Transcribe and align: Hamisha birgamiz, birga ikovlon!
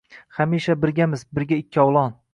Hamisha 0.37 0.77
birgamiz, 0.85 1.27
birga 1.39 1.63
ikovlon! 1.65 2.21